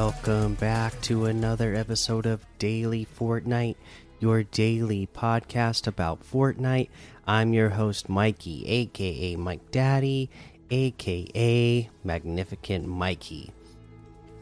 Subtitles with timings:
[0.00, 3.74] Welcome back to another episode of Daily Fortnite,
[4.20, 6.88] your daily podcast about Fortnite.
[7.26, 10.30] I'm your host, Mikey, aka Mike Daddy,
[10.70, 13.50] aka Magnificent Mikey.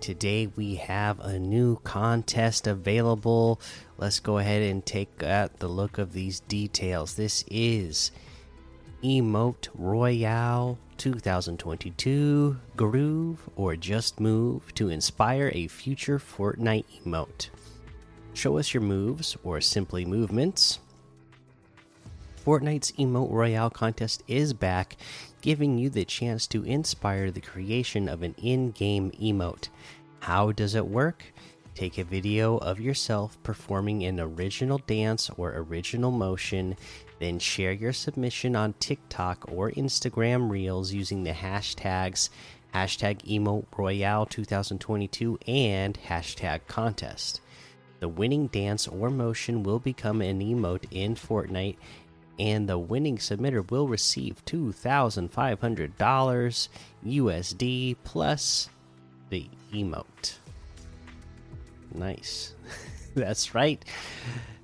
[0.00, 3.58] Today we have a new contest available.
[3.96, 7.14] Let's go ahead and take the look of these details.
[7.14, 8.10] This is
[9.04, 17.50] Emote Royale 2022 Groove or Just Move to inspire a future Fortnite emote.
[18.32, 20.78] Show us your moves or simply movements.
[22.42, 24.96] Fortnite's Emote Royale contest is back,
[25.42, 29.68] giving you the chance to inspire the creation of an in game emote.
[30.20, 31.34] How does it work?
[31.74, 36.74] Take a video of yourself performing an original dance or original motion,
[37.18, 42.28] then share your submission on TikTok or Instagram Reels using the hashtags
[42.74, 47.40] hashtag emote royale 2022 and hashtag contest.
[48.00, 51.76] The winning dance or motion will become an emote in Fortnite,
[52.38, 56.68] and the winning submitter will receive $2,500
[57.06, 58.68] USD plus
[59.30, 60.34] the emote.
[61.94, 62.54] Nice.
[63.24, 63.82] That's right.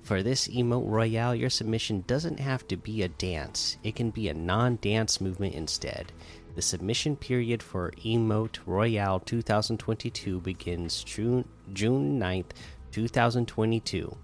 [0.03, 4.29] For this emote royale, your submission doesn't have to be a dance, it can be
[4.29, 6.11] a non dance movement instead.
[6.53, 12.51] The submission period for Emote Royale 2022 begins June, June 9th,
[12.91, 14.15] 2022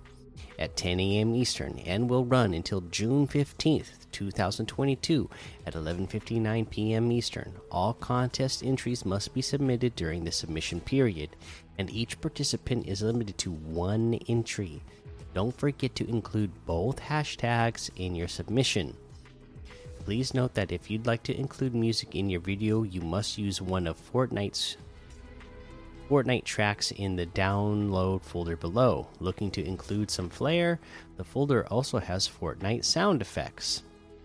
[0.57, 1.35] at 10 a.m.
[1.35, 5.29] Eastern and will run until June 15th, 2022
[5.66, 7.11] at 11:59 p.m.
[7.11, 7.53] Eastern.
[7.72, 11.29] All contest entries must be submitted during the submission period,
[11.78, 14.81] and each participant is limited to one entry.
[15.33, 18.95] Don't forget to include both hashtags in your submission.
[20.05, 23.61] Please note that if you'd like to include music in your video, you must use
[23.61, 24.78] one of Fortnite's
[26.09, 29.08] Fortnite tracks in the download folder below.
[29.20, 30.80] Looking to include some flair,
[31.18, 33.84] the folder also has Fortnite sound effects.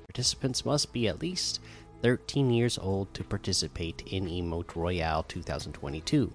[0.09, 1.61] Participants must be at least
[2.00, 6.33] 13 years old to participate in Emote Royale 2022.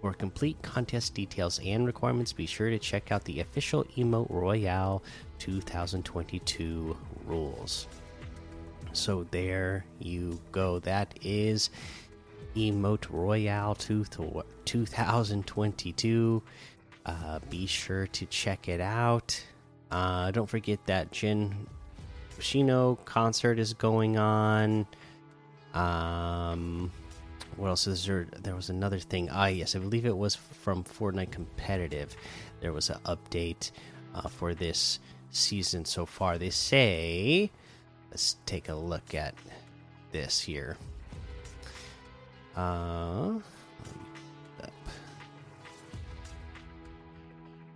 [0.00, 5.02] For complete contest details and requirements, be sure to check out the official Emote Royale
[5.40, 7.88] 2022 rules.
[8.92, 10.78] So there you go.
[10.78, 11.70] That is
[12.56, 16.42] Emote Royale 2022.
[17.04, 19.44] Uh, be sure to check it out.
[19.90, 21.66] Uh, don't forget that Jin
[22.38, 24.86] Shino concert is going on.
[25.74, 26.90] Um,
[27.56, 28.26] what else is there?
[28.42, 29.28] There was another thing.
[29.30, 32.16] Ah, yes, I believe it was from Fortnite Competitive.
[32.60, 33.70] There was an update
[34.14, 34.98] uh, for this
[35.30, 36.38] season so far.
[36.38, 37.50] They say,
[38.10, 39.34] let's take a look at
[40.10, 40.76] this here.
[42.56, 43.34] Uh,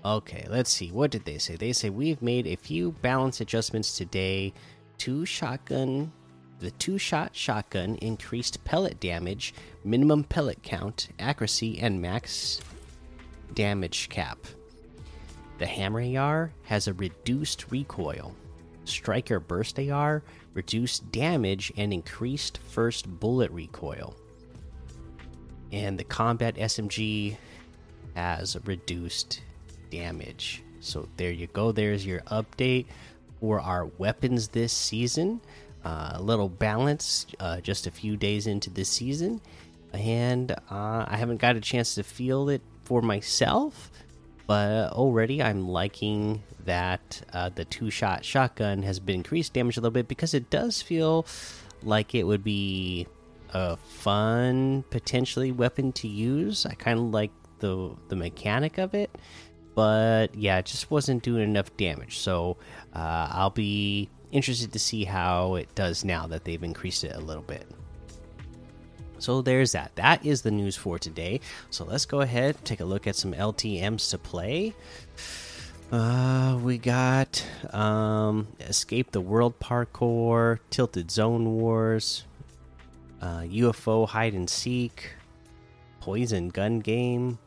[0.04, 0.91] okay, let's see.
[0.91, 1.56] What did they say?
[1.56, 4.54] They say we've made a few balance adjustments today.
[4.96, 6.10] Two shotgun,
[6.60, 9.52] the two shot shotgun increased pellet damage,
[9.84, 12.60] minimum pellet count, accuracy, and max
[13.54, 14.38] damage cap.
[15.58, 18.34] The hammer AR has a reduced recoil.
[18.84, 20.22] Striker burst AR
[20.54, 24.16] reduced damage and increased first bullet recoil
[25.72, 27.36] and the combat SMG
[28.14, 29.42] has reduced
[29.91, 30.62] damage.
[30.81, 31.72] So there you go.
[31.72, 32.86] There's your update
[33.41, 35.41] for our weapons this season.
[35.84, 39.41] Uh, a little balance, uh, just a few days into this season,
[39.94, 43.91] and uh, I haven't got a chance to feel it for myself,
[44.47, 49.91] but already I'm liking that uh, the two-shot shotgun has been increased damage a little
[49.91, 51.27] bit because it does feel
[51.83, 53.06] like it would be
[53.52, 56.66] a fun potentially weapon to use.
[56.66, 59.10] I kind of like the the mechanic of it,
[59.74, 62.18] but yeah, it just wasn't doing enough damage.
[62.18, 62.56] So
[62.94, 67.20] uh, I'll be interested to see how it does now that they've increased it a
[67.20, 67.66] little bit.
[69.18, 69.94] So there's that.
[69.96, 71.41] That is the news for today.
[71.68, 74.74] So let's go ahead take a look at some LTM's to play.
[75.92, 77.44] Uh, we got
[77.74, 82.24] um, Escape the World Parkour, Tilted Zone Wars,
[83.20, 85.10] uh, UFO hide and seek,
[86.00, 87.38] poison gun game,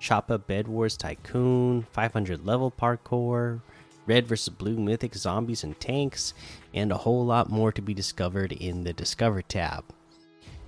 [0.00, 3.60] Choppa Bed Wars Tycoon, 500 level parkour,
[4.06, 6.34] red versus blue mythic zombies and tanks,
[6.74, 9.84] and a whole lot more to be discovered in the Discover tab.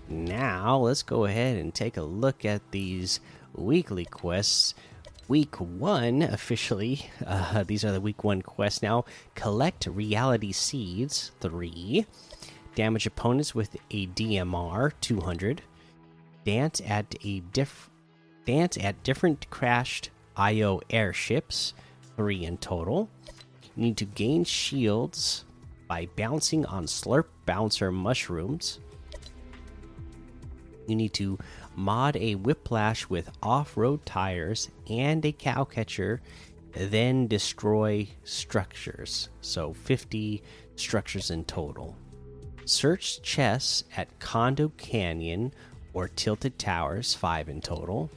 [0.08, 3.20] Now, let's go ahead and take a look at these
[3.54, 4.74] weekly quests.
[5.26, 9.04] Week one, officially, uh, these are the week one quests now.
[9.34, 12.06] Collect reality seeds, three
[12.74, 15.62] damage opponents with a DMR 200,
[16.44, 17.90] dance at a diff
[18.44, 21.74] dance at different crashed IO airships,
[22.16, 23.08] three in total.
[23.76, 25.44] You need to gain shields
[25.88, 28.80] by bouncing on Slurp Bouncer mushrooms.
[30.86, 31.38] You need to
[31.74, 36.20] mod a whiplash with off road tires and a cow catcher,
[36.72, 39.28] then destroy structures.
[39.40, 40.42] So 50
[40.76, 41.96] structures in total.
[42.66, 45.52] Search chests at Condo Canyon
[45.92, 48.10] or Tilted Towers, 5 in total.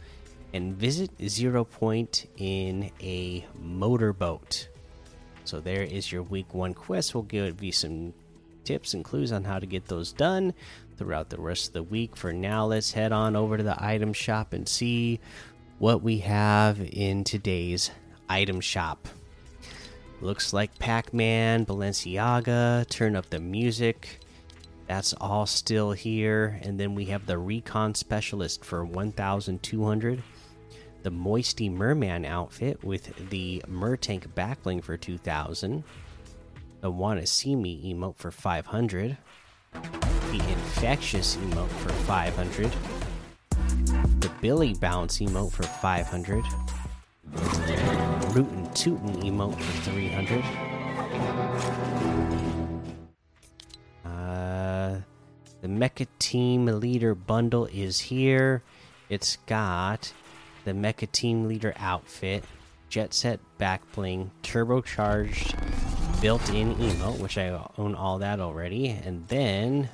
[0.53, 4.69] And visit Zero Point in a motorboat.
[5.43, 7.13] So there is your week one quest.
[7.13, 8.13] We'll give you some
[8.63, 10.53] tips and clues on how to get those done
[10.97, 12.15] throughout the rest of the week.
[12.15, 15.19] For now, let's head on over to the item shop and see
[15.79, 17.91] what we have in today's
[18.27, 19.07] item shop.
[20.19, 24.19] Looks like Pac Man, Balenciaga, turn up the music.
[24.87, 26.59] That's all still here.
[26.63, 30.23] And then we have the Recon Specialist for 1,200.
[31.03, 35.83] The Moisty Merman outfit with the Mertank backling for 2,000.
[36.81, 39.17] The Wanna See Me emote for 500
[40.31, 42.71] the infectious emote for 500
[44.19, 46.43] the billy bounce emote for 500
[48.33, 52.56] rootin' tootin' emote for 300
[55.61, 58.61] the mecha team leader bundle is here
[59.09, 60.13] it's got
[60.65, 62.43] the mecha team leader outfit
[62.89, 65.55] jet set back bling turbocharged
[66.21, 69.89] built-in emote, which I own all that already, and then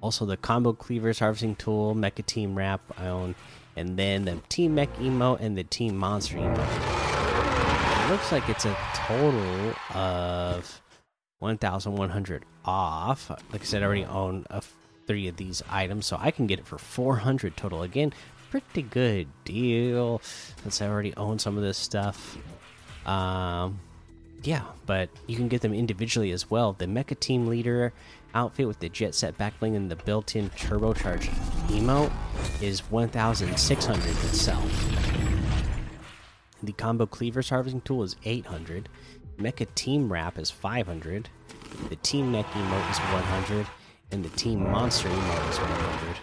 [0.00, 3.34] also the combo cleavers harvesting tool, mecha team wrap I own,
[3.76, 8.04] and then the team mech emote and the team monster emote.
[8.04, 10.80] It looks like it's a total of
[11.40, 13.30] 1,100 off.
[13.52, 14.62] Like I said, I already own a,
[15.06, 17.82] three of these items, so I can get it for 400 total.
[17.82, 18.12] Again,
[18.50, 20.20] pretty good deal
[20.62, 22.38] since I already own some of this stuff.
[23.06, 23.80] Um,
[24.42, 26.74] yeah, but you can get them individually as well.
[26.74, 27.92] The Mecha Team Leader
[28.34, 31.30] outfit with the Jet Set backbling and the built-in turbocharged
[31.68, 32.12] emote
[32.62, 35.39] is 1,600 itself.
[36.62, 38.88] The Combo Cleavers Harvesting Tool is 800.
[39.38, 41.28] Mecha Team Wrap is 500.
[41.88, 43.66] The Team Mech emote is 100,
[44.12, 46.16] and the Team Monster emote is 100.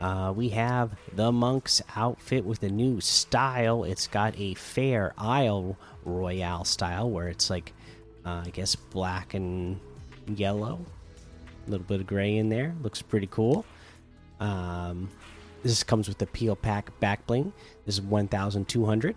[0.00, 3.84] Uh, we have the monk's outfit with a new style.
[3.84, 7.72] It's got a fair Isle Royale style where it's like,
[8.24, 9.80] uh, I guess, black and
[10.26, 10.80] yellow.
[11.66, 12.74] A little bit of gray in there.
[12.82, 13.64] Looks pretty cool.
[14.40, 15.10] Um,
[15.68, 17.52] this comes with the peel pack back bling.
[17.84, 19.14] This is 1,200.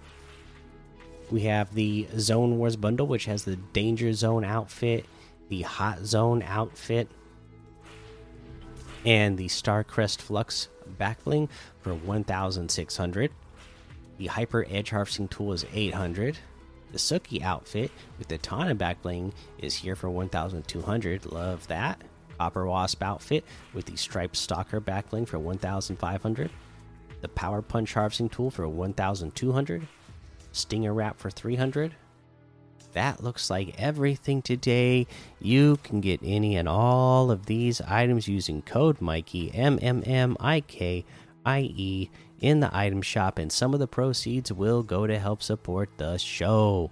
[1.32, 5.06] We have the Zone Wars bundle, which has the Danger Zone outfit,
[5.48, 7.08] the Hot Zone outfit,
[9.06, 10.68] and the Starcrest Flux
[11.00, 11.48] backbling
[11.80, 13.32] for 1,600.
[14.18, 16.38] The Hyper Edge Harvesting Tool is 800.
[16.92, 21.26] The Suki outfit with the Tana backbling is here for 1,200.
[21.26, 22.02] Love that.
[22.42, 26.50] Copper Wasp outfit with the Striped Stalker backbling for 1,500.
[27.22, 29.88] The Power Punch Harvesting Tool for 1,200.
[30.52, 31.94] Stinger Wrap for 300
[32.94, 35.08] that looks like everything today.
[35.40, 40.36] You can get any and all of these items using code Mikey M M M
[40.42, 41.06] I K
[41.46, 42.10] I E
[42.42, 46.18] in the item shop, and some of the proceeds will go to help support the
[46.18, 46.92] show.